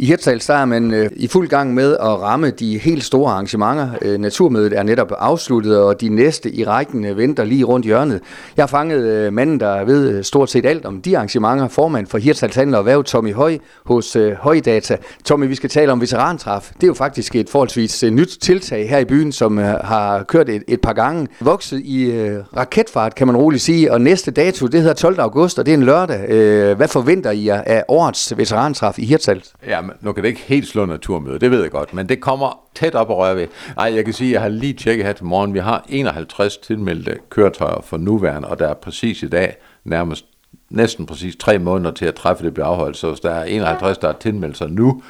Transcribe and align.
I 0.00 0.06
Hirtshals 0.06 0.46
der 0.46 0.54
er 0.54 0.64
man 0.64 0.94
øh, 0.94 1.10
i 1.16 1.26
fuld 1.26 1.48
gang 1.48 1.74
med 1.74 1.92
at 1.92 2.20
ramme 2.20 2.50
de 2.50 2.78
helt 2.78 3.04
store 3.04 3.32
arrangementer. 3.32 3.90
Øh, 4.02 4.18
naturmødet 4.18 4.78
er 4.78 4.82
netop 4.82 5.12
afsluttet, 5.18 5.78
og 5.78 6.00
de 6.00 6.08
næste 6.08 6.54
i 6.54 6.64
rækken 6.64 7.04
øh, 7.04 7.16
venter 7.16 7.44
lige 7.44 7.64
rundt 7.64 7.86
hjørnet. 7.86 8.20
Jeg 8.56 8.62
har 8.62 8.66
fanget 8.66 9.02
øh, 9.02 9.32
manden, 9.32 9.60
der 9.60 9.84
ved 9.84 10.10
øh, 10.10 10.24
stort 10.24 10.50
set 10.50 10.66
alt 10.66 10.86
om 10.86 11.02
de 11.02 11.16
arrangementer. 11.16 11.68
Formand 11.68 12.06
for 12.06 12.18
Hirtshals 12.18 12.54
Handel 12.54 12.74
og 12.74 12.86
Væv, 12.86 13.04
Tommy 13.04 13.34
Høj 13.34 13.58
hos 13.86 14.16
øh, 14.16 14.32
Højdata. 14.32 14.96
Tommy, 15.24 15.48
vi 15.48 15.54
skal 15.54 15.70
tale 15.70 15.92
om 15.92 16.00
veterantræf. 16.00 16.70
Det 16.74 16.82
er 16.82 16.86
jo 16.86 16.94
faktisk 16.94 17.36
et 17.36 17.50
forholdsvis 17.50 18.02
øh, 18.02 18.10
nyt 18.10 18.38
tiltag 18.40 18.88
her 18.88 18.98
i 18.98 19.04
byen, 19.04 19.32
som 19.32 19.58
øh, 19.58 19.64
har 19.64 20.22
kørt 20.22 20.48
et, 20.48 20.62
et 20.68 20.80
par 20.80 20.92
gange. 20.92 21.28
Vokset 21.40 21.80
i 21.84 22.04
øh, 22.04 22.40
raketfart, 22.56 23.14
kan 23.14 23.26
man 23.26 23.36
roligt 23.36 23.62
sige, 23.62 23.92
og 23.92 24.00
næste 24.00 24.30
dato, 24.30 24.66
det 24.66 24.80
hedder 24.80 24.94
12. 24.94 25.20
august, 25.20 25.58
og 25.58 25.66
det 25.66 25.72
er 25.72 25.78
en 25.78 25.84
lørdag. 25.84 26.28
Øh, 26.28 26.76
hvad 26.76 26.88
forventer 26.88 27.30
I 27.30 27.48
af 27.48 27.84
årets 27.88 28.36
veterantræf 28.36 28.98
i 28.98 29.04
Hirtshals? 29.04 29.52
Ja, 29.66 29.80
men 29.88 29.96
nu 30.00 30.12
kan 30.12 30.22
det 30.22 30.28
ikke 30.28 30.40
helt 30.40 30.68
slå 30.68 30.84
naturmøde, 30.84 31.38
det 31.38 31.50
ved 31.50 31.62
jeg 31.62 31.70
godt, 31.70 31.94
men 31.94 32.08
det 32.08 32.20
kommer 32.20 32.60
tæt 32.74 32.94
op 32.94 33.10
og 33.10 33.18
røre 33.18 33.36
ved. 33.36 33.46
Ej, 33.78 33.94
jeg 33.94 34.04
kan 34.04 34.14
sige, 34.14 34.28
at 34.28 34.32
jeg 34.32 34.40
har 34.40 34.48
lige 34.48 34.72
tjekket 34.72 35.06
her 35.06 35.12
til 35.12 35.24
morgen, 35.24 35.54
vi 35.54 35.58
har 35.58 35.84
51 35.88 36.56
tilmeldte 36.56 37.18
køretøjer 37.30 37.80
for 37.80 37.96
nuværende, 37.96 38.48
og 38.48 38.58
der 38.58 38.68
er 38.68 38.74
præcis 38.74 39.22
i 39.22 39.28
dag 39.28 39.56
nærmest 39.84 40.24
næsten 40.70 41.06
præcis 41.06 41.36
tre 41.36 41.58
måneder 41.58 41.90
til 41.90 42.04
at 42.04 42.14
træffe 42.14 42.44
det 42.44 42.54
bliver 42.54 42.66
afholdt, 42.66 42.96
så 42.96 43.08
hvis 43.08 43.20
der 43.20 43.30
er 43.30 43.44
51, 43.44 43.98
der 43.98 44.08
er 44.08 44.12
tilmeldt 44.12 44.56
sig 44.56 44.70
nu, 44.70 45.02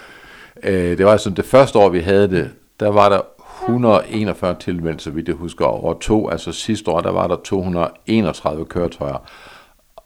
øh, 0.62 0.98
det 0.98 1.04
var 1.04 1.12
altså 1.12 1.30
det 1.30 1.44
første 1.44 1.78
år, 1.78 1.88
vi 1.88 2.00
havde 2.00 2.30
det, 2.30 2.50
der 2.80 2.88
var 2.88 3.08
der 3.08 3.20
141 3.62 4.56
tilmeldt, 4.60 5.02
så 5.02 5.10
vidt 5.10 5.28
jeg 5.28 5.36
husker, 5.36 5.64
over 5.64 5.94
to, 5.94 6.28
altså 6.28 6.52
sidste 6.52 6.90
år, 6.90 7.00
der 7.00 7.10
var 7.10 7.26
der 7.26 7.36
231 7.44 8.64
køretøjer. 8.64 9.28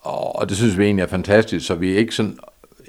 Og 0.02 0.48
det 0.48 0.56
synes 0.56 0.78
vi 0.78 0.84
egentlig 0.84 1.02
er 1.02 1.06
fantastisk, 1.06 1.66
så 1.66 1.74
vi 1.74 1.92
er 1.92 1.98
ikke 1.98 2.14
sådan 2.14 2.38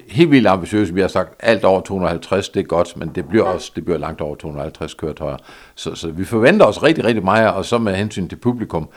helt 0.08 0.30
vildt 0.30 0.46
ambitiøse. 0.46 0.94
Vi 0.94 1.00
har 1.00 1.08
sagt, 1.08 1.34
alt 1.40 1.64
over 1.64 1.80
250, 1.80 2.48
det 2.48 2.60
er 2.60 2.64
godt, 2.64 2.96
men 2.96 3.08
det 3.14 3.28
bliver 3.28 3.44
også 3.44 3.72
det 3.74 3.84
bliver 3.84 3.98
langt 3.98 4.20
over 4.20 4.34
250 4.34 4.94
køretøjer. 4.94 5.36
Så, 5.74 5.94
så 5.94 6.08
vi 6.08 6.24
forventer 6.24 6.66
os 6.66 6.82
rigtig, 6.82 7.04
rigtig 7.04 7.24
meget, 7.24 7.52
og 7.52 7.64
så 7.64 7.78
med 7.78 7.94
hensyn 7.94 8.28
til 8.28 8.36
publikum, 8.36 8.88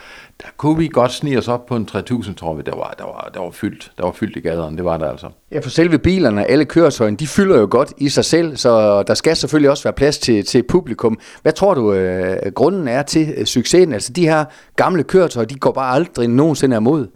der 0.42 0.48
kunne 0.58 0.78
vi 0.78 0.88
godt 0.88 1.12
snige 1.12 1.38
os 1.38 1.48
op 1.48 1.66
på 1.66 1.76
en 1.76 1.86
3000, 1.86 2.36
tror 2.36 2.54
vi. 2.54 2.62
Der 2.66 2.76
var, 2.76 2.96
der 2.98 3.04
var, 3.04 3.30
der 3.34 3.40
var 3.40 3.52
fyldt. 3.52 3.92
Der 3.98 4.04
var 4.04 4.12
fyldt 4.12 4.38
i 4.38 4.40
gaderne, 4.40 4.78
det 4.78 4.86
var 4.86 4.98
der 4.98 5.10
altså. 5.10 5.28
Ja, 5.52 5.60
for 5.60 5.70
selve 5.70 6.00
bilerne, 6.00 6.46
alle 6.46 6.66
køretøjerne, 6.66 7.18
de 7.18 7.28
fylder 7.28 7.60
jo 7.60 7.68
godt 7.72 7.94
i 7.98 8.10
sig 8.10 8.26
selv, 8.26 8.58
så 8.58 9.04
der 9.04 9.14
skal 9.14 9.36
selvfølgelig 9.36 9.70
også 9.70 9.84
være 9.84 9.94
plads 9.94 10.20
til, 10.20 10.46
til 10.46 10.64
publikum. 10.64 11.20
Hvad 11.42 11.54
tror 11.54 11.74
du, 11.74 11.94
øh, 11.94 12.52
grunden 12.52 12.88
er 12.88 13.02
til 13.02 13.34
øh, 13.38 13.46
succesen? 13.46 13.94
Altså 13.94 14.14
de 14.14 14.28
her 14.28 14.46
gamle 14.76 15.04
køretøjer, 15.04 15.46
de 15.46 15.56
går 15.56 15.72
bare 15.72 15.96
aldrig 15.96 16.28
nogensinde 16.28 16.78
imod. 16.78 17.08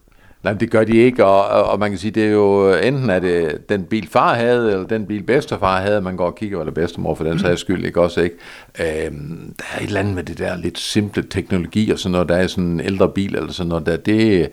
Nej, 0.43 0.53
det 0.53 0.71
gør 0.71 0.83
de 0.83 0.97
ikke, 0.97 1.25
og, 1.25 1.71
og 1.71 1.79
man 1.79 1.89
kan 1.89 1.99
sige, 1.99 2.11
det 2.11 2.25
er 2.25 2.31
jo 2.31 2.73
enten 2.73 3.09
er 3.09 3.19
det 3.19 3.69
den 3.69 3.83
bil 3.83 4.07
far 4.07 4.35
havde, 4.35 4.71
eller 4.71 4.87
den 4.87 5.05
bil 5.05 5.23
bedstefar 5.23 5.81
havde, 5.81 6.01
man 6.01 6.17
går 6.17 6.25
og 6.25 6.35
kigger, 6.35 6.59
eller 6.59 6.73
bedstemor 6.73 7.15
for 7.15 7.23
den 7.23 7.39
sags 7.39 7.61
skyld, 7.61 7.85
ikke 7.85 8.01
også, 8.01 8.21
ikke? 8.21 8.35
Øhm, 8.79 9.53
der 9.57 9.63
er 9.73 9.79
et 9.79 9.87
eller 9.87 9.99
andet 9.99 10.15
med 10.15 10.23
det 10.23 10.37
der 10.37 10.57
lidt 10.57 10.79
simple 10.79 11.23
teknologi, 11.29 11.91
og 11.91 11.99
sådan 11.99 12.11
noget, 12.11 12.29
der 12.29 12.35
er 12.35 12.47
sådan 12.47 12.63
en 12.63 12.81
ældre 12.81 13.09
bil, 13.09 13.35
eller 13.35 13.51
sådan 13.51 13.69
noget, 13.69 13.85
der 13.85 13.97
det 13.97 14.49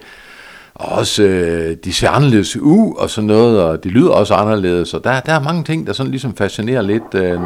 også, 0.75 1.23
øh, 1.23 1.77
de 1.85 1.93
ser 1.93 2.11
anderledes 2.11 2.57
ud, 2.57 2.95
og 2.99 3.11
sådan 3.11 3.27
noget, 3.27 3.63
og 3.63 3.85
de 3.85 3.89
lyder 3.89 4.11
også 4.11 4.35
anderledes, 4.35 4.95
og 4.95 5.05
der, 5.05 5.21
der 5.21 5.33
er 5.33 5.41
mange 5.41 5.65
ting, 5.65 5.87
der 5.87 5.93
sådan 5.93 6.11
ligesom 6.11 6.37
fascinerer 6.37 6.83
lidt. 6.83 7.15
Øh, 7.15 7.41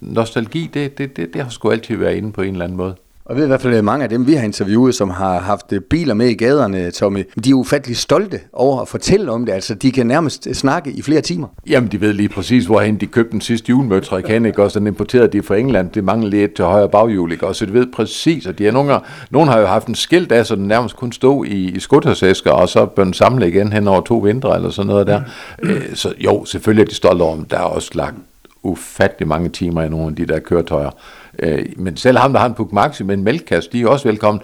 nostalgi, 0.00 0.70
det, 0.74 0.98
det, 0.98 1.16
det, 1.16 1.34
det 1.34 1.42
har 1.42 1.50
sgu 1.50 1.70
altid 1.70 1.96
været 1.96 2.14
inde 2.14 2.32
på 2.32 2.42
en 2.42 2.52
eller 2.52 2.64
anden 2.64 2.76
måde. 2.76 2.94
Og 3.30 3.36
ved 3.36 3.44
i 3.44 3.46
hvert 3.46 3.60
fald, 3.60 3.74
at 3.74 3.84
mange 3.84 4.02
af 4.02 4.08
dem, 4.08 4.26
vi 4.26 4.34
har 4.34 4.44
interviewet, 4.44 4.94
som 4.94 5.10
har 5.10 5.40
haft 5.40 5.72
øh, 5.72 5.80
biler 5.80 6.14
med 6.14 6.26
i 6.26 6.34
gaderne, 6.34 6.90
Tommy, 6.90 7.24
de 7.44 7.50
er 7.50 7.54
ufattelig 7.54 7.96
stolte 7.96 8.40
over 8.52 8.80
at 8.80 8.88
fortælle 8.88 9.32
om 9.32 9.46
det. 9.46 9.52
Altså, 9.52 9.74
de 9.74 9.92
kan 9.92 10.06
nærmest 10.06 10.48
snakke 10.54 10.90
i 10.90 11.02
flere 11.02 11.20
timer. 11.20 11.48
Jamen, 11.66 11.92
de 11.92 12.00
ved 12.00 12.12
lige 12.12 12.28
præcis, 12.28 12.66
hvorhen 12.66 12.96
de 12.96 13.06
købte 13.06 13.32
den 13.32 13.40
sidste 13.40 13.70
julemøtre 13.70 14.20
i 14.20 14.46
ikke? 14.46 14.62
Også 14.62 14.78
den 14.78 14.86
importerede 14.86 15.28
de 15.28 15.42
fra 15.42 15.56
England. 15.56 15.90
Det 15.90 16.04
mangler 16.04 16.30
lidt 16.30 16.54
til 16.54 16.64
højre 16.64 16.88
baghjul, 16.88 17.32
ikke? 17.32 17.46
Også, 17.46 17.58
så 17.58 17.66
de 17.66 17.72
ved 17.72 17.86
præcis, 17.94 18.46
at 18.46 18.58
de 18.58 18.66
er 18.66 18.72
nogle, 18.72 19.00
nogen 19.30 19.48
har 19.48 19.58
jo 19.58 19.66
haft 19.66 19.86
en 19.86 19.94
skilt 19.94 20.32
af, 20.32 20.46
så 20.46 20.56
den 20.56 20.68
nærmest 20.68 20.96
kun 20.96 21.12
stod 21.12 21.46
i, 21.46 21.70
i 21.70 21.80
skuttersæsker, 21.80 22.50
og 22.50 22.68
så 22.68 22.86
bør 22.86 23.04
den 23.04 23.14
samle 23.14 23.48
igen 23.48 23.72
hen 23.72 23.88
over 23.88 24.00
to 24.00 24.18
vintre, 24.18 24.56
eller 24.56 24.70
sådan 24.70 24.86
noget 24.86 25.06
der. 25.06 25.20
Mm. 25.62 25.70
Øh, 25.70 25.94
så 25.94 26.12
jo, 26.18 26.44
selvfølgelig 26.44 26.82
er 26.82 26.88
de 26.88 26.94
stolte 26.94 27.22
over 27.22 27.36
dem. 27.36 27.44
Der 27.44 27.56
er 27.56 27.62
også 27.62 27.90
lagt 27.94 28.16
ufattelig 28.62 29.28
mange 29.28 29.48
timer 29.48 29.82
i 29.82 29.88
nogle 29.88 30.06
af 30.06 30.16
de 30.16 30.26
der 30.26 30.38
køretøjer. 30.38 30.90
Øh, 31.38 31.66
men 31.76 31.96
selv 31.96 32.18
ham, 32.18 32.32
der 32.32 32.40
har 32.40 32.46
en 32.46 32.54
Puk 32.54 32.72
Maxi 32.72 33.02
med 33.02 33.14
en 33.14 33.24
mælkekasse, 33.24 33.70
de 33.72 33.82
er 33.82 33.86
også 33.86 34.08
velkommen 34.08 34.42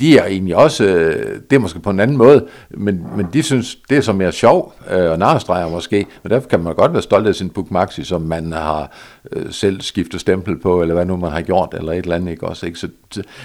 de 0.00 0.18
er 0.18 0.24
egentlig 0.24 0.56
også, 0.56 0.84
øh, 0.84 1.40
det 1.50 1.56
er 1.56 1.60
måske 1.60 1.80
på 1.80 1.90
en 1.90 2.00
anden 2.00 2.16
måde, 2.16 2.46
men, 2.70 3.06
men 3.16 3.26
de 3.32 3.42
synes, 3.42 3.76
det 3.90 3.96
er 3.96 4.00
så 4.00 4.12
mere 4.12 4.32
sjov 4.32 4.74
øh, 4.90 5.10
og 5.10 5.18
narestreger 5.18 5.68
måske, 5.68 6.06
men 6.22 6.30
derfor 6.30 6.48
kan 6.48 6.60
man 6.60 6.74
godt 6.74 6.92
være 6.92 7.02
stolt 7.02 7.26
af 7.26 7.34
sin 7.34 7.50
bookmaxi, 7.50 8.04
som 8.04 8.22
man 8.22 8.52
har 8.52 8.90
øh, 9.32 9.52
selv 9.52 9.80
skiftet 9.80 10.20
stempel 10.20 10.58
på, 10.58 10.82
eller 10.82 10.94
hvad 10.94 11.06
nu 11.06 11.16
man 11.16 11.32
har 11.32 11.42
gjort, 11.42 11.74
eller 11.78 11.92
et 11.92 11.98
eller 11.98 12.16
andet, 12.16 12.30
ikke 12.30 12.46
også, 12.46 12.66
ikke? 12.66 12.78
Så, 12.78 12.88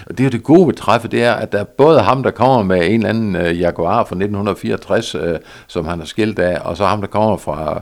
og 0.06 0.18
det 0.18 0.26
er 0.26 0.30
det 0.30 0.44
gode 0.44 0.68
ved 0.68 0.74
træffe, 0.74 1.08
det 1.08 1.24
er, 1.24 1.34
at 1.34 1.52
der 1.52 1.60
er 1.60 1.64
både 1.64 2.00
ham, 2.00 2.24
der 2.24 2.32
kommer 2.32 2.64
med 2.64 2.86
en 2.86 2.94
eller 2.94 3.10
anden 3.10 3.36
øh, 3.36 3.60
Jaguar 3.60 4.04
fra 4.04 4.16
1964, 4.16 5.16
øh, 5.16 5.40
som 5.68 5.86
han 5.86 6.00
har 6.00 6.06
skilt 6.06 6.40
af, 6.40 6.60
og 6.62 6.78
så 6.78 6.86
ham, 6.86 7.02
der 7.02 7.08
kommer 7.08 7.38
fra 7.38 7.82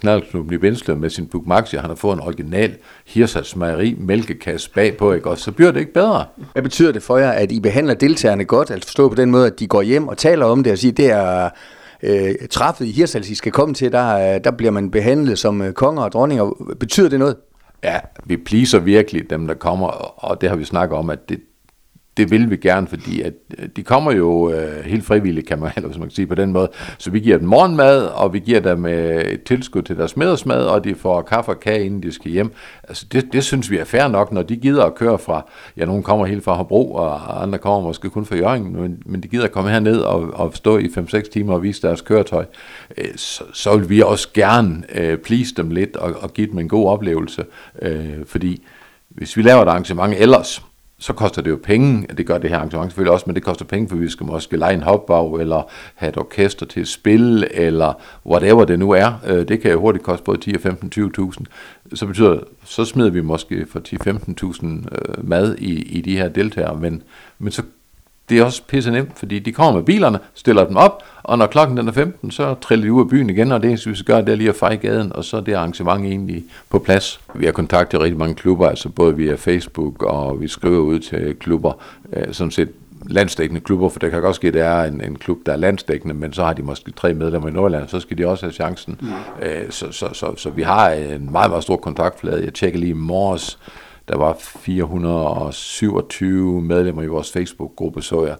knaldklubben 0.00 0.54
i 0.54 0.56
Vindslev 0.56 0.96
med 0.96 1.10
sin 1.10 1.26
bookmaxi, 1.26 1.76
han 1.76 1.90
har 1.90 1.94
fået 1.94 2.14
en 2.14 2.20
original 2.20 2.76
Hirsats 3.06 3.56
Mejeri 3.56 3.96
mælkekasse 3.98 4.70
bagpå, 4.70 5.12
ikke 5.12 5.30
også, 5.30 5.44
så 5.44 5.52
bliver 5.52 5.70
det 5.70 5.80
ikke 5.80 5.92
bedre. 5.92 6.24
Hvad 6.52 6.62
betyder 6.62 6.92
det 6.92 7.02
for 7.02 7.18
jer, 7.18 7.30
at 7.30 7.52
I 7.52 7.60
behandler 7.60 7.94
deltagerne 8.08 8.44
godt, 8.44 8.70
altså 8.70 8.88
forstå 8.88 9.08
på 9.08 9.14
den 9.14 9.30
måde, 9.30 9.46
at 9.46 9.58
de 9.58 9.66
går 9.66 9.82
hjem 9.82 10.08
og 10.08 10.18
taler 10.18 10.46
om 10.46 10.62
det 10.62 10.72
og 10.72 10.78
siger, 10.78 10.92
det 10.92 11.10
er 11.10 11.50
øh, 12.02 12.34
træffet 12.50 12.86
i 12.86 12.90
Hirsals, 12.90 13.30
I 13.30 13.34
skal 13.34 13.52
komme 13.52 13.74
til, 13.74 13.92
der, 13.92 14.34
øh, 14.34 14.44
der 14.44 14.50
bliver 14.50 14.70
man 14.70 14.90
behandlet 14.90 15.38
som 15.38 15.62
øh, 15.62 15.72
konger 15.72 16.02
og 16.02 16.12
dronninger. 16.12 16.74
Betyder 16.80 17.08
det 17.08 17.18
noget? 17.18 17.36
Ja, 17.84 17.98
vi 18.24 18.36
pleaser 18.36 18.78
virkelig 18.78 19.30
dem, 19.30 19.46
der 19.46 19.54
kommer, 19.54 19.86
og 20.24 20.40
det 20.40 20.48
har 20.48 20.56
vi 20.56 20.64
snakket 20.64 20.98
om, 20.98 21.10
at 21.10 21.28
det, 21.28 21.40
det 22.16 22.30
vil 22.30 22.50
vi 22.50 22.56
gerne, 22.56 22.86
fordi 22.86 23.20
at 23.20 23.32
øh, 23.58 23.68
de 23.76 23.82
kommer 23.82 24.12
jo 24.12 24.50
øh, 24.50 24.84
helt 24.84 25.04
frivilligt, 25.04 25.46
kan 25.46 25.58
man, 25.58 25.72
eller 25.76 25.88
hvis 25.88 25.98
man 25.98 26.08
kan 26.08 26.14
sige 26.14 26.26
på 26.26 26.34
den 26.34 26.52
måde. 26.52 26.68
Så 26.98 27.10
vi 27.10 27.20
giver 27.20 27.38
dem 27.38 27.48
morgenmad, 27.48 28.02
og 28.02 28.32
vi 28.32 28.38
giver 28.38 28.60
dem 28.60 28.86
øh, 28.86 29.22
et 29.22 29.42
tilskud 29.42 29.82
til 29.82 29.96
deres 29.96 30.16
middagsmad, 30.16 30.64
og 30.64 30.84
de 30.84 30.94
får 30.94 31.22
kaffe 31.22 31.50
og 31.50 31.60
kage, 31.60 31.84
inden 31.84 32.02
de 32.02 32.12
skal 32.12 32.30
hjem. 32.30 32.52
Altså 32.88 33.06
det, 33.12 33.32
det 33.32 33.44
synes 33.44 33.70
vi 33.70 33.78
er 33.78 33.84
fair 33.84 34.08
nok, 34.08 34.32
når 34.32 34.42
de 34.42 34.56
gider 34.56 34.84
at 34.84 34.94
køre 34.94 35.18
fra, 35.18 35.50
ja, 35.76 35.84
nogen 35.84 36.02
kommer 36.02 36.26
helt 36.26 36.44
fra 36.44 36.54
Hobro, 36.54 36.92
og 36.92 37.42
andre 37.42 37.58
kommer 37.58 37.88
måske 37.88 38.10
kun 38.10 38.26
fra 38.26 38.36
Jørgen, 38.36 38.76
men, 38.76 39.02
men 39.06 39.22
de 39.22 39.28
gider 39.28 39.44
at 39.44 39.52
komme 39.52 39.70
herned 39.70 39.98
og, 39.98 40.30
og 40.34 40.50
stå 40.54 40.78
i 40.78 40.86
5-6 40.86 41.30
timer 41.30 41.54
og 41.54 41.62
vise 41.62 41.82
deres 41.82 42.00
køretøj. 42.00 42.44
Øh, 42.98 43.16
så, 43.16 43.44
så 43.52 43.76
vil 43.76 43.90
vi 43.90 44.02
også 44.02 44.28
gerne 44.34 44.82
øh, 44.94 45.18
please 45.18 45.54
dem 45.54 45.70
lidt 45.70 45.96
og, 45.96 46.14
og 46.20 46.32
give 46.32 46.46
dem 46.46 46.58
en 46.58 46.68
god 46.68 46.88
oplevelse, 46.88 47.44
øh, 47.82 48.24
fordi 48.26 48.62
hvis 49.08 49.36
vi 49.36 49.42
laver 49.42 49.62
et 49.62 49.68
arrangement 49.68 50.14
ellers, 50.18 50.62
så 50.98 51.12
koster 51.12 51.42
det 51.42 51.50
jo 51.50 51.58
penge, 51.62 52.06
at 52.08 52.18
det 52.18 52.26
gør 52.26 52.38
det 52.38 52.50
her 52.50 52.56
arrangement 52.56 52.90
selvfølgelig 52.90 53.12
også, 53.12 53.24
men 53.26 53.34
det 53.34 53.42
koster 53.42 53.64
penge, 53.64 53.88
for 53.88 53.96
vi 53.96 54.08
skal 54.08 54.26
måske 54.26 54.56
lege 54.56 54.74
en 54.74 54.82
hopbag, 54.82 55.40
eller 55.40 55.62
have 55.94 56.08
et 56.08 56.18
orkester 56.18 56.66
til 56.66 56.80
at 56.80 56.88
spille, 56.88 57.54
eller 57.54 57.92
whatever 58.26 58.64
det 58.64 58.78
nu 58.78 58.90
er. 58.90 59.12
Øh, 59.26 59.48
det 59.48 59.60
kan 59.60 59.70
jo 59.70 59.80
hurtigt 59.80 60.04
koste 60.04 60.24
både 60.24 60.40
10, 60.40 60.54
og 60.54 60.60
15, 60.60 60.92
20.000. 60.96 61.44
Så 61.94 62.06
betyder 62.06 62.38
så 62.64 62.84
smider 62.84 63.10
vi 63.10 63.20
måske 63.20 63.66
for 63.70 63.80
10-15.000 63.80 64.66
øh, 64.66 65.28
mad 65.28 65.56
i, 65.58 65.82
i 65.82 66.00
de 66.00 66.16
her 66.16 66.28
deltagere, 66.28 66.76
men, 66.76 67.02
men 67.38 67.52
så 67.52 67.62
det 68.28 68.38
er 68.38 68.44
også 68.44 68.62
pisse 68.66 68.90
nemt, 68.90 69.18
fordi 69.18 69.38
de 69.38 69.52
kommer 69.52 69.72
med 69.72 69.82
bilerne, 69.82 70.18
stiller 70.34 70.64
dem 70.64 70.76
op, 70.76 71.02
og 71.26 71.38
når 71.38 71.46
klokken 71.46 71.76
den 71.76 71.88
er 71.88 71.92
15, 71.92 72.30
så 72.30 72.54
triller 72.54 72.84
de 72.84 72.92
ud 72.92 73.00
af 73.00 73.08
byen 73.08 73.30
igen, 73.30 73.52
og 73.52 73.62
det 73.62 73.68
eneste, 73.68 73.90
vi 73.90 73.96
skal 73.96 74.14
gøre, 74.14 74.24
det 74.24 74.28
er 74.28 74.36
lige 74.36 74.48
at 74.48 74.56
feje 74.56 74.76
gaden, 74.76 75.12
og 75.16 75.24
så 75.24 75.36
er 75.36 75.40
det 75.40 75.54
arrangement 75.54 76.04
egentlig 76.04 76.44
på 76.70 76.78
plads. 76.78 77.20
Vi 77.34 77.44
har 77.44 77.52
kontaktet 77.52 78.00
rigtig 78.00 78.18
mange 78.18 78.34
klubber, 78.34 78.68
altså 78.68 78.88
både 78.88 79.16
via 79.16 79.34
Facebook, 79.34 80.02
og 80.02 80.40
vi 80.40 80.48
skriver 80.48 80.78
ud 80.78 80.98
til 80.98 81.36
klubber, 81.40 81.72
øh, 82.12 82.32
sådan 82.32 82.50
set 82.50 82.68
landsdækkende 83.06 83.60
klubber, 83.60 83.88
for 83.88 83.98
det 83.98 84.10
kan 84.10 84.22
godt 84.22 84.36
ske, 84.36 84.48
at 84.48 84.54
det 84.54 84.62
er 84.62 84.82
en, 84.82 85.00
en 85.00 85.16
klub, 85.16 85.38
der 85.46 85.52
er 85.52 85.56
landsdækkende, 85.56 86.14
men 86.14 86.32
så 86.32 86.44
har 86.44 86.52
de 86.52 86.62
måske 86.62 86.90
tre 86.90 87.14
medlemmer 87.14 87.48
i 87.48 87.52
Nordland, 87.52 87.88
så 87.88 88.00
skal 88.00 88.18
de 88.18 88.26
også 88.26 88.46
have 88.46 88.52
chancen. 88.52 88.98
Mm. 89.00 89.08
Øh, 89.42 89.70
så, 89.70 89.92
så, 89.92 90.08
så, 90.12 90.36
så 90.36 90.50
vi 90.50 90.62
har 90.62 90.90
en 90.90 91.32
meget, 91.32 91.50
meget 91.50 91.62
stor 91.62 91.76
kontaktflade. 91.76 92.44
Jeg 92.44 92.54
tjekker 92.54 92.78
lige 92.78 92.90
i 92.90 92.92
morges, 92.92 93.58
der 94.08 94.16
var 94.16 94.36
427 94.40 96.62
medlemmer 96.62 97.02
i 97.02 97.06
vores 97.06 97.32
Facebook-gruppe, 97.32 98.02
så 98.02 98.26
jeg. 98.26 98.36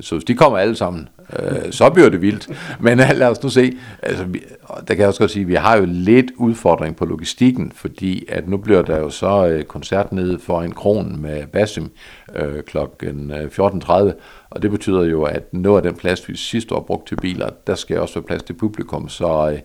Så 0.00 0.14
hvis 0.14 0.24
de 0.24 0.34
kommer 0.34 0.58
alle 0.58 0.76
sammen, 0.76 1.08
øh, 1.38 1.72
så 1.72 1.90
bliver 1.90 2.08
det 2.08 2.22
vildt. 2.22 2.48
Men 2.80 3.00
øh, 3.00 3.10
lad 3.14 3.28
os 3.28 3.42
nu 3.42 3.48
se. 3.48 3.72
Altså, 4.02 4.24
vi, 4.24 4.42
der 4.68 4.94
kan 4.94 4.98
jeg 4.98 5.08
også 5.08 5.20
godt 5.20 5.30
sige, 5.30 5.42
at 5.42 5.48
vi 5.48 5.54
har 5.54 5.76
jo 5.76 5.84
lidt 5.88 6.26
udfordring 6.36 6.96
på 6.96 7.04
logistikken, 7.04 7.72
fordi 7.74 8.24
at 8.28 8.48
nu 8.48 8.56
bliver 8.56 8.82
der 8.82 8.98
jo 8.98 9.10
så 9.10 9.46
øh, 9.46 9.64
koncert 9.64 10.12
nede 10.12 10.38
for 10.38 10.62
en 10.62 10.72
kron 10.72 11.22
med 11.22 11.46
Basim 11.46 11.90
øh, 12.36 12.62
kl. 12.62 12.78
14.30, 12.78 14.04
øh, 14.04 14.12
og 14.50 14.62
det 14.62 14.70
betyder 14.70 15.04
jo, 15.04 15.22
at 15.22 15.52
noget 15.52 15.76
af 15.76 15.82
den 15.82 15.94
plads, 16.00 16.28
vi 16.28 16.36
sidste 16.36 16.74
år 16.74 16.80
brugte 16.80 17.10
til 17.10 17.20
biler, 17.20 17.48
der 17.66 17.74
skal 17.74 18.00
også 18.00 18.14
være 18.14 18.26
plads 18.26 18.42
til 18.42 18.52
publikum, 18.52 19.08
så 19.08 19.50
øh, 19.52 19.58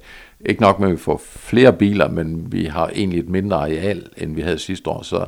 ikke 0.45 0.61
nok 0.61 0.79
med, 0.79 0.87
at 0.87 0.91
vi 0.91 0.97
får 0.97 1.21
flere 1.25 1.73
biler, 1.73 2.09
men 2.09 2.51
vi 2.51 2.65
har 2.65 2.89
egentlig 2.95 3.19
et 3.19 3.29
mindre 3.29 3.57
areal, 3.57 4.03
end 4.17 4.35
vi 4.35 4.41
havde 4.41 4.59
sidste 4.59 4.89
år, 4.89 5.01
så 5.01 5.25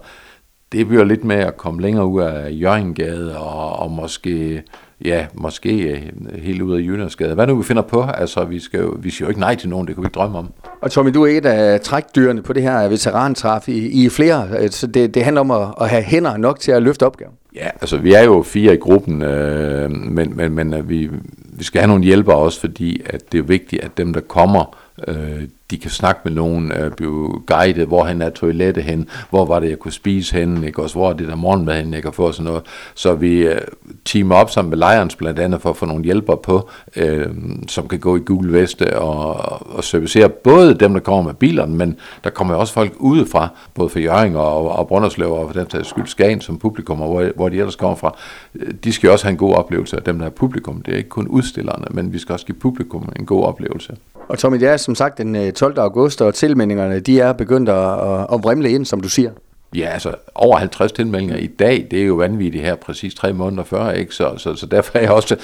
det 0.71 0.87
bliver 0.87 1.03
lidt 1.03 1.23
med 1.23 1.35
at 1.35 1.57
komme 1.57 1.81
længere 1.81 2.05
ud 2.05 2.21
af 2.21 2.49
Jørgengade 2.51 3.37
og, 3.37 3.79
og 3.79 3.91
måske 3.91 4.63
ja, 5.05 5.25
måske 5.33 5.81
øh, 5.81 6.01
helt 6.41 6.61
ud 6.61 6.75
af 6.75 6.79
Jyllandsgade. 6.79 7.35
Hvad 7.35 7.47
nu 7.47 7.55
vi 7.55 7.63
finder 7.63 7.81
på? 7.81 8.01
Altså, 8.01 8.45
vi, 8.45 8.59
skal 8.59 8.79
jo, 8.79 8.95
vi 8.99 9.09
siger 9.09 9.25
jo 9.25 9.29
ikke 9.29 9.39
nej 9.39 9.55
til 9.55 9.69
nogen, 9.69 9.87
det 9.87 9.95
kan 9.95 10.03
vi 10.03 10.05
ikke 10.05 10.15
drømme 10.15 10.37
om. 10.37 10.51
Og 10.81 10.91
Tommy, 10.91 11.11
du 11.13 11.23
er 11.23 11.37
et 11.37 11.45
af 11.45 11.81
trækdyrene 11.81 12.41
på 12.41 12.53
det 12.53 12.63
her 12.63 12.87
veterantræf 12.87 13.69
i, 13.69 14.03
i 14.05 14.09
flere, 14.09 14.69
så 14.69 14.87
det, 14.87 15.13
det 15.13 15.23
handler 15.23 15.41
om 15.41 15.51
at, 15.51 15.67
at 15.81 15.89
have 15.89 16.03
hænder 16.03 16.37
nok 16.37 16.59
til 16.59 16.71
at 16.71 16.83
løfte 16.83 17.05
opgaven. 17.05 17.33
Ja, 17.55 17.67
altså 17.81 17.97
vi 17.97 18.13
er 18.13 18.23
jo 18.23 18.43
fire 18.43 18.73
i 18.73 18.77
gruppen, 18.77 19.21
øh, 19.21 19.91
men, 19.91 20.37
men, 20.37 20.53
men 20.53 20.73
øh, 20.73 20.89
vi, 20.89 21.09
vi 21.53 21.63
skal 21.63 21.81
have 21.81 21.87
nogle 21.87 22.03
hjælpere 22.03 22.35
også, 22.35 22.59
fordi 22.59 23.01
at 23.05 23.31
det 23.31 23.37
er 23.37 23.43
vigtigt, 23.43 23.83
at 23.83 23.97
dem, 23.97 24.13
der 24.13 24.21
kommer, 24.21 24.77
Uh. 24.97 25.47
De 25.71 25.77
kan 25.77 25.91
snakke 25.91 26.21
med 26.23 26.31
nogen, 26.31 26.71
øh, 26.71 26.91
blive 26.91 27.41
guidet, 27.47 27.87
hvor 27.87 28.03
han 28.03 28.21
er 28.21 28.29
toilettet 28.29 28.83
hen, 28.83 29.09
hvor 29.29 29.45
var 29.45 29.59
det, 29.59 29.69
jeg 29.69 29.79
kunne 29.79 29.91
spise 29.91 30.35
hen, 30.35 30.63
ikke? 30.63 30.81
også 30.81 30.95
hvor 30.95 31.09
er 31.09 31.13
det 31.13 31.27
der 31.27 31.35
morgenmad 31.35 31.83
hen, 31.83 31.93
jeg 31.93 32.03
kan 32.03 32.13
få 32.13 32.31
sådan 32.31 32.45
noget. 32.45 32.63
Så 32.95 33.13
vi 33.13 33.47
øh, 33.47 33.61
teamer 34.05 34.35
op 34.35 34.49
sammen 34.49 34.69
med 34.69 34.77
Lions 34.77 35.15
blandt 35.15 35.39
andet 35.39 35.61
for 35.61 35.69
at 35.69 35.77
få 35.77 35.85
nogle 35.85 36.03
hjælpere 36.03 36.37
på, 36.37 36.69
øh, 36.95 37.27
som 37.67 37.87
kan 37.87 37.99
gå 37.99 38.17
i 38.17 38.19
Google 38.25 38.53
Veste 38.53 38.99
og, 38.99 39.35
og 39.75 39.83
servicere 39.83 40.29
både 40.29 40.73
dem, 40.73 40.93
der 40.93 40.99
kommer 40.99 41.23
med 41.23 41.33
bilerne, 41.33 41.75
men 41.75 41.97
der 42.23 42.29
kommer 42.29 42.55
også 42.55 42.73
folk 42.73 42.93
udefra, 42.97 43.47
både 43.73 43.89
fra 43.89 43.99
Jøring 43.99 44.37
og, 44.37 44.71
og 44.71 44.87
Brønderslev 44.87 45.31
og 45.31 45.47
for 45.47 45.59
den 45.59 45.67
tages 45.67 45.87
skyld 45.87 46.07
Skagen 46.07 46.41
som 46.41 46.57
publikum, 46.57 47.01
og 47.01 47.07
hvor, 47.07 47.25
hvor 47.35 47.49
de 47.49 47.57
ellers 47.57 47.75
kommer 47.75 47.95
fra. 47.95 48.17
Øh, 48.55 48.73
de 48.83 48.93
skal 48.93 49.09
også 49.09 49.25
have 49.25 49.31
en 49.31 49.37
god 49.37 49.53
oplevelse 49.55 49.97
af 49.97 50.03
dem, 50.03 50.19
der 50.19 50.25
er 50.25 50.29
publikum. 50.29 50.81
Det 50.81 50.93
er 50.93 50.97
ikke 50.97 51.09
kun 51.09 51.27
udstillerne, 51.27 51.85
men 51.91 52.13
vi 52.13 52.19
skal 52.19 52.33
også 52.33 52.45
give 52.45 52.57
publikum 52.57 53.09
en 53.19 53.25
god 53.25 53.43
oplevelse. 53.43 53.95
Og 54.29 54.39
Tommy, 54.39 54.59
det 54.59 54.67
er 54.67 54.77
som 54.77 54.95
sagt 54.95 55.17
den 55.17 55.35
øh, 55.35 55.53
12. 55.61 55.77
Øh, 55.77 55.83
august, 55.83 56.21
og 56.21 56.33
tilmeldingerne 56.33 56.99
de 56.99 57.19
er 57.19 57.33
begyndt 57.33 57.69
at, 57.69 58.27
at 58.33 58.43
vrimle 58.43 58.71
ind, 58.71 58.85
som 58.85 59.01
du 59.01 59.09
siger. 59.09 59.31
Ja, 59.75 59.85
altså 59.85 60.15
over 60.35 60.57
50 60.57 60.91
tilmeldinger 60.91 61.37
i 61.37 61.47
dag, 61.47 61.87
det 61.91 62.01
er 62.01 62.05
jo 62.05 62.15
vanvittigt 62.15 62.63
her 62.63 62.75
præcis 62.75 63.13
tre 63.13 63.33
måneder 63.33 63.63
før, 63.63 63.91
ikke? 63.91 64.15
Så, 64.15 64.33
så, 64.37 64.55
så 64.55 64.65
derfor 64.65 64.97
er 64.97 65.01
jeg 65.01 65.11
også 65.11 65.35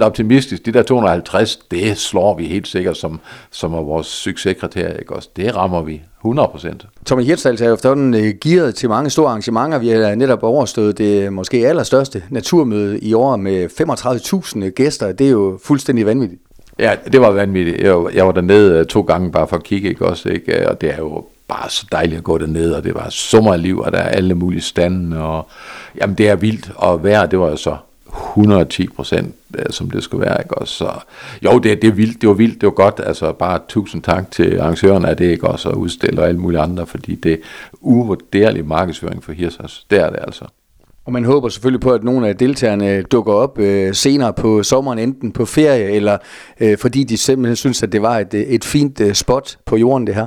100% 0.00 0.04
optimistisk. 0.04 0.66
De 0.66 0.72
der 0.72 0.82
250, 0.82 1.56
det 1.56 1.98
slår 1.98 2.36
vi 2.36 2.44
helt 2.44 2.68
sikkert 2.68 2.96
som, 2.96 3.20
som 3.50 3.74
er 3.74 3.82
vores 3.82 4.06
succeskriterie, 4.06 4.98
ikke 4.98 5.14
også? 5.14 5.28
Det 5.36 5.56
rammer 5.56 5.82
vi 5.82 6.02
100%. 6.26 7.04
Tommy 7.06 7.24
Hirtshals 7.24 7.60
er 7.60 7.74
efterhånden 7.74 8.14
uh, 8.14 8.20
gearet 8.40 8.74
til 8.74 8.88
mange 8.88 9.10
store 9.10 9.28
arrangementer. 9.28 9.78
Vi 9.78 9.88
har 9.88 10.14
netop 10.14 10.42
overstået 10.42 10.98
det 10.98 11.32
måske 11.32 11.68
allerstørste 11.68 12.22
naturmøde 12.30 12.98
i 12.98 13.14
år 13.14 13.36
med 13.36 13.68
35.000 14.64 14.68
gæster. 14.68 15.12
Det 15.12 15.26
er 15.26 15.30
jo 15.30 15.58
fuldstændig 15.62 16.06
vanvittigt. 16.06 16.40
Ja, 16.78 16.94
det 17.12 17.20
var 17.20 17.30
vanvittigt. 17.30 17.80
Jeg, 17.80 18.06
jeg 18.14 18.26
var 18.26 18.32
dernede 18.32 18.78
øh, 18.78 18.86
to 18.86 19.00
gange 19.00 19.32
bare 19.32 19.48
for 19.48 19.56
at 19.56 19.62
kigge, 19.62 19.88
ikke 19.88 20.06
også, 20.06 20.28
ikke? 20.28 20.60
Øh, 20.60 20.66
og 20.68 20.80
det 20.80 20.90
er 20.90 20.98
jo 20.98 21.24
bare 21.48 21.70
så 21.70 21.86
dejligt 21.92 22.18
at 22.18 22.24
gå 22.24 22.38
derned, 22.38 22.72
og 22.72 22.84
det 22.84 22.94
var 22.94 23.08
sommerliv, 23.08 23.78
og 23.78 23.92
der 23.92 23.98
er 23.98 24.08
alle 24.08 24.34
mulige 24.34 24.60
stande, 24.60 25.22
og 25.22 25.48
jamen 26.00 26.18
det 26.18 26.28
er 26.28 26.36
vildt, 26.36 26.70
og 26.74 27.04
vejr, 27.04 27.26
det 27.26 27.38
var 27.38 27.48
jo 27.48 27.56
så 27.56 27.76
110 28.28 28.88
procent, 28.88 29.34
øh, 29.58 29.64
som 29.70 29.90
det 29.90 30.02
skulle 30.02 30.26
være, 30.26 30.42
ikke 30.42 30.58
også? 30.58 30.74
Så, 30.74 30.90
jo, 31.44 31.58
det, 31.58 31.82
det 31.82 31.88
er 31.88 31.92
vildt, 31.92 32.20
det 32.20 32.28
var 32.28 32.34
vildt, 32.34 32.60
det 32.60 32.66
var 32.66 32.72
godt, 32.72 33.00
altså 33.06 33.32
bare 33.32 33.60
tusind 33.68 34.02
tak 34.02 34.30
til 34.30 34.58
arrangørerne 34.58 35.08
af 35.08 35.16
det, 35.16 35.30
ikke 35.30 35.48
også, 35.48 35.68
og 35.68 35.78
udstiller 35.78 36.22
og 36.22 36.28
alle 36.28 36.40
mulige 36.40 36.60
andre, 36.60 36.86
fordi 36.86 37.14
det 37.14 37.32
er 37.32 37.36
uvurderlig 37.80 38.66
markedsføring 38.66 39.24
for 39.24 39.32
Hirsas, 39.32 39.86
det 39.90 40.00
er 40.00 40.10
det 40.10 40.18
altså. 40.22 40.44
Og 41.06 41.12
man 41.12 41.24
håber 41.24 41.48
selvfølgelig 41.48 41.80
på, 41.80 41.90
at 41.90 42.04
nogle 42.04 42.28
af 42.28 42.36
deltagerne 42.36 43.02
dukker 43.02 43.32
op 43.32 43.58
øh, 43.58 43.94
senere 43.94 44.32
på 44.32 44.62
sommeren, 44.62 44.98
enten 44.98 45.32
på 45.32 45.44
ferie, 45.44 45.90
eller 45.90 46.18
øh, 46.60 46.78
fordi 46.78 47.04
de 47.04 47.16
simpelthen 47.16 47.56
synes, 47.56 47.82
at 47.82 47.92
det 47.92 48.02
var 48.02 48.18
et, 48.18 48.34
øh, 48.34 48.40
et 48.40 48.64
fint 48.64 49.00
øh, 49.00 49.14
spot 49.14 49.58
på 49.64 49.76
jorden, 49.76 50.06
det 50.06 50.14
her. 50.14 50.26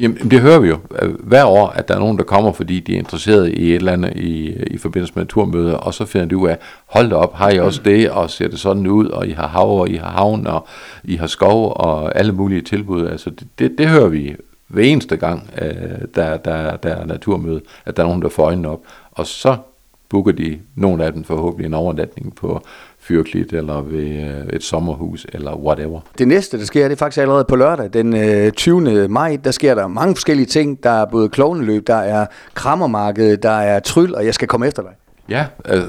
Jamen, 0.00 0.16
det 0.16 0.40
hører 0.40 0.58
vi 0.58 0.68
jo 0.68 0.76
øh, 1.02 1.14
hver 1.20 1.44
år, 1.44 1.68
at 1.68 1.88
der 1.88 1.94
er 1.94 1.98
nogen, 1.98 2.18
der 2.18 2.24
kommer, 2.24 2.52
fordi 2.52 2.80
de 2.80 2.94
er 2.94 2.98
interesseret 2.98 3.48
i 3.48 3.70
et 3.70 3.74
eller 3.74 3.92
andet 3.92 4.12
i, 4.16 4.62
i 4.66 4.78
forbindelse 4.78 5.12
med 5.16 5.26
turmøder, 5.26 5.74
og 5.74 5.94
så 5.94 6.04
finder 6.04 6.26
de 6.26 6.36
ud 6.36 6.48
af, 6.48 6.58
hold 6.86 7.10
da 7.10 7.16
op, 7.16 7.34
har 7.34 7.50
I 7.50 7.58
også 7.58 7.80
det, 7.84 8.10
og 8.10 8.30
ser 8.30 8.48
det 8.48 8.58
sådan 8.58 8.86
ud, 8.86 9.06
og 9.06 9.26
I 9.26 9.32
har 9.32 9.48
hav, 9.48 9.80
og 9.80 9.88
I 9.88 9.96
har 9.96 10.10
havn, 10.10 10.46
og 10.46 10.66
I 11.04 11.16
har 11.16 11.26
skov, 11.26 11.72
og 11.76 12.18
alle 12.18 12.32
mulige 12.32 12.62
tilbud. 12.62 13.06
Altså, 13.06 13.30
det, 13.30 13.46
det, 13.58 13.74
det 13.78 13.88
hører 13.88 14.08
vi 14.08 14.34
hver 14.68 14.82
eneste 14.82 15.16
gang, 15.16 15.50
øh, 15.62 15.72
der, 16.14 16.36
der, 16.36 16.76
der 16.76 16.94
er 16.94 17.06
naturmøde, 17.06 17.60
at 17.84 17.96
der 17.96 18.02
er 18.02 18.06
nogen, 18.06 18.22
der 18.22 18.28
får 18.28 18.44
øjnene 18.44 18.68
op. 18.68 18.80
Og 19.12 19.26
så 19.26 19.56
booker 20.10 20.32
de 20.32 20.58
nogle 20.74 21.04
af 21.04 21.12
dem 21.12 21.24
forhåbentlig 21.24 21.66
en 21.66 21.74
overnatning 21.74 22.34
på 22.36 22.60
Fyrklit 22.98 23.52
eller 23.52 23.80
ved 23.80 24.10
øh, 24.10 24.46
et 24.52 24.62
sommerhus 24.62 25.26
eller 25.32 25.56
whatever. 25.56 26.00
Det 26.18 26.28
næste, 26.28 26.58
der 26.58 26.64
sker, 26.64 26.88
det 26.88 26.92
er 26.92 26.98
faktisk 26.98 27.20
allerede 27.20 27.44
på 27.48 27.56
lørdag, 27.56 27.92
den 27.92 28.52
20. 28.52 28.90
Øh, 28.90 29.10
maj, 29.10 29.38
der 29.44 29.50
sker 29.50 29.74
der 29.74 29.86
mange 29.86 30.14
forskellige 30.14 30.46
ting. 30.46 30.82
Der 30.82 30.90
er 30.90 31.04
både 31.04 31.28
klovneløb, 31.28 31.86
der 31.86 31.94
er 31.94 32.26
krammermarked, 32.54 33.36
der 33.36 33.50
er 33.50 33.80
tryl, 33.80 34.14
og 34.14 34.24
jeg 34.24 34.34
skal 34.34 34.48
komme 34.48 34.66
efter 34.66 34.82
dig. 34.82 34.92
Ja, 35.28 35.46
øh, 35.68 35.82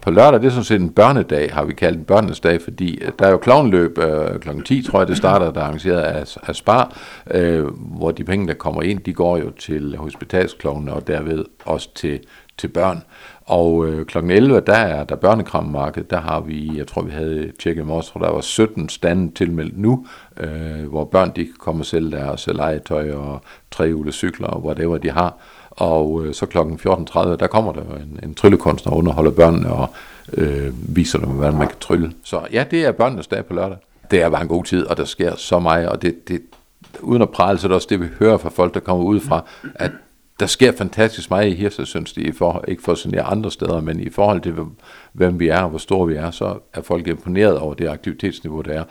på 0.00 0.10
lørdag, 0.10 0.40
det 0.40 0.46
er 0.46 0.50
sådan 0.50 0.64
set 0.64 0.80
en 0.80 0.90
børnedag, 0.90 1.52
har 1.52 1.64
vi 1.64 1.72
kaldt 1.72 1.98
en 1.98 2.04
børnesdag, 2.04 2.62
fordi 2.62 3.02
der 3.18 3.26
er 3.26 3.30
jo 3.30 3.36
klovnløb 3.36 3.98
øh, 3.98 4.38
kl. 4.40 4.48
10, 4.64 4.82
tror 4.82 5.00
jeg, 5.00 5.08
det 5.08 5.16
starter, 5.16 5.52
der 5.52 5.60
er 5.60 5.64
arrangeret 5.64 6.00
af, 6.00 6.36
af 6.42 6.56
Spar, 6.56 6.96
øh, 7.30 7.64
hvor 7.98 8.10
de 8.10 8.24
penge, 8.24 8.46
der 8.46 8.54
kommer 8.54 8.82
ind, 8.82 9.00
de 9.00 9.12
går 9.12 9.36
jo 9.36 9.50
til 9.50 9.96
hospitalsklovene 9.96 10.92
og 10.92 11.06
derved 11.06 11.44
også 11.64 11.94
til, 11.94 12.20
til 12.58 12.68
børn. 12.68 13.02
Og 13.44 13.86
øh, 13.86 14.06
kl. 14.06 14.18
11, 14.18 14.60
der 14.60 14.74
er 14.74 15.04
der 15.04 15.16
børnekrammarked, 15.16 16.04
der 16.04 16.20
har 16.20 16.40
vi, 16.40 16.72
jeg 16.76 16.86
tror 16.86 17.02
vi 17.02 17.10
havde 17.10 17.52
tjekket 17.62 17.82
i 17.82 17.84
morges, 17.84 18.10
der 18.10 18.30
var 18.30 18.40
17 18.40 18.88
stande 18.88 19.34
tilmeldt 19.34 19.78
nu, 19.78 20.06
øh, 20.36 20.88
hvor 20.88 21.04
børn 21.04 21.32
de 21.36 21.44
kan 21.44 21.54
komme 21.58 21.82
og 21.82 21.86
sælge 21.86 22.10
deres 22.10 22.46
legetøj 22.46 23.12
og 23.12 23.40
trehjulede 23.70 24.12
cykler 24.12 24.48
og 24.48 24.64
whatever 24.64 24.98
de 24.98 25.10
har. 25.10 25.34
Og 25.70 26.24
øh, 26.24 26.34
så 26.34 26.46
kl. 26.46 26.58
14.30, 26.58 27.36
der 27.36 27.46
kommer 27.46 27.72
der 27.72 27.80
en, 27.80 28.20
en 28.22 28.34
tryllekunstner 28.34 28.92
og 28.92 28.98
underholder 28.98 29.30
børnene 29.30 29.72
og 29.72 29.88
øh, 30.32 30.96
viser 30.96 31.18
dem, 31.18 31.28
hvordan 31.28 31.58
man 31.58 31.68
kan 31.68 31.78
trylle. 31.80 32.12
Så 32.24 32.40
ja, 32.52 32.64
det 32.70 32.84
er 32.84 32.92
børnenes 32.92 33.26
dag 33.26 33.46
på 33.46 33.54
lørdag. 33.54 33.78
Det 34.10 34.22
er 34.22 34.28
bare 34.28 34.42
en 34.42 34.48
god 34.48 34.64
tid, 34.64 34.86
og 34.86 34.96
der 34.96 35.04
sker 35.04 35.36
så 35.36 35.58
meget, 35.58 35.88
og 35.88 36.02
det, 36.02 36.28
det, 36.28 36.42
uden 37.00 37.22
at 37.22 37.30
prale, 37.30 37.58
så 37.58 37.66
er 37.66 37.68
det 37.68 37.74
også 37.74 37.88
det, 37.90 38.00
vi 38.00 38.06
hører 38.18 38.36
fra 38.36 38.48
folk, 38.48 38.74
der 38.74 38.80
kommer 38.80 39.04
ud 39.04 39.20
fra, 39.20 39.44
at 39.74 39.90
der 40.40 40.46
sker 40.46 40.72
fantastisk 40.72 41.30
meget 41.30 41.52
i 41.52 41.54
Hirse, 41.54 41.86
synes 41.86 42.12
de, 42.12 42.20
i 42.20 42.32
for, 42.32 42.64
ikke 42.68 42.82
for 42.82 42.94
sådan 42.94 43.22
andre 43.24 43.50
steder, 43.50 43.80
men 43.80 44.00
i 44.00 44.10
forhold 44.10 44.40
til, 44.40 44.54
hvem 45.12 45.40
vi 45.40 45.48
er 45.48 45.60
og 45.60 45.68
hvor 45.70 45.78
store 45.78 46.08
vi 46.08 46.14
er, 46.14 46.30
så 46.30 46.58
er 46.74 46.82
folk 46.82 47.06
imponeret 47.06 47.58
over 47.58 47.74
det 47.74 47.88
aktivitetsniveau, 47.88 48.60
der 48.60 48.72
er 48.72 48.84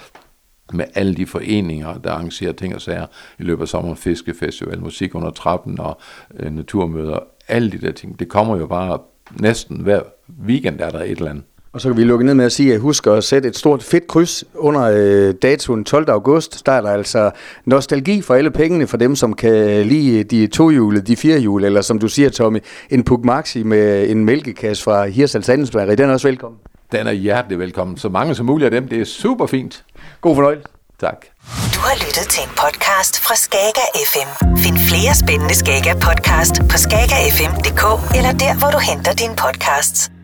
med 0.73 0.85
alle 0.95 1.15
de 1.15 1.25
foreninger, 1.25 1.97
der 1.97 2.11
arrangerer 2.11 2.53
ting 2.53 2.75
og 2.75 2.81
sager 2.81 3.05
i 3.39 3.43
løbet 3.43 3.61
af 3.61 3.67
sommeren, 3.67 3.97
fiskefestival, 3.97 4.81
musik 4.81 5.15
under 5.15 5.29
trappen 5.29 5.79
og 5.79 5.99
øh, 6.35 6.51
naturmøder, 6.51 7.19
alle 7.47 7.71
de 7.71 7.77
der 7.77 7.91
ting, 7.91 8.19
det 8.19 8.29
kommer 8.29 8.57
jo 8.57 8.67
bare 8.67 8.99
næsten 9.39 9.81
hver 9.81 10.01
weekend 10.45 10.79
er 10.79 10.89
der 10.89 10.99
et 10.99 11.11
eller 11.11 11.29
andet. 11.29 11.43
Og 11.75 11.81
så 11.81 11.89
kan 11.89 11.97
vi 11.97 12.03
lukke 12.03 12.25
ned 12.25 12.33
med 12.33 12.45
at 12.45 12.51
sige, 12.51 12.73
at 12.73 12.79
husk 12.79 13.07
at 13.07 13.23
sætte 13.23 13.49
et 13.49 13.57
stort 13.57 13.83
fedt 13.83 14.07
kryds 14.07 14.43
under 14.55 14.81
øh, 14.81 15.33
datoen 15.41 15.83
12. 15.85 16.09
august. 16.09 16.65
Der 16.65 16.71
er 16.71 16.81
der 16.81 16.89
altså 16.89 17.31
nostalgi 17.65 18.21
for 18.21 18.33
alle 18.33 18.51
pengene 18.51 18.87
for 18.87 18.97
dem, 18.97 19.15
som 19.15 19.33
kan 19.33 19.85
lide 19.85 20.23
de 20.23 20.47
tohjulede, 20.47 21.01
de 21.01 21.15
firehjulede, 21.15 21.67
eller 21.67 21.81
som 21.81 21.99
du 21.99 22.07
siger, 22.07 22.29
Tommy, 22.29 22.59
en 22.89 23.03
Puk 23.03 23.25
Maxi 23.25 23.63
med 23.63 24.09
en 24.09 24.25
mælkekasse 24.25 24.83
fra 24.83 25.05
Hirsals 25.05 25.49
Andensberg. 25.49 25.97
Den 25.97 26.09
er 26.09 26.13
også 26.13 26.27
velkommen. 26.27 26.59
Den 26.91 27.07
er 27.07 27.11
hjertelig 27.11 27.59
velkommen. 27.59 27.97
Så 27.97 28.09
mange 28.09 28.35
som 28.35 28.45
muligt 28.45 28.65
af 28.65 28.71
dem. 28.71 28.87
Det 28.87 29.01
er 29.01 29.05
super 29.05 29.45
fint. 29.45 29.83
God 30.21 30.35
fornøjelse. 30.35 30.67
Tak. 30.99 31.25
Du 31.73 31.79
har 31.79 31.95
lyttet 31.95 32.27
til 32.29 32.43
en 32.43 32.49
podcast 32.49 33.19
fra 33.19 33.35
Skager 33.35 33.87
FM. 34.11 34.57
Find 34.57 34.77
flere 34.77 35.15
spændende 35.15 35.55
Skager 35.55 35.93
podcast 35.93 36.55
på 36.71 36.77
skagerfm.dk 36.77 38.15
eller 38.17 38.31
der, 38.31 38.59
hvor 38.59 38.69
du 38.71 38.79
henter 38.91 39.13
dine 39.13 39.35
podcasts. 39.45 40.14